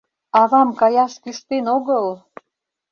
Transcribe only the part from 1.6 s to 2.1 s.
огыл!